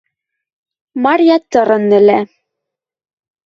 [1.03, 2.19] Марья тырын ӹлӓ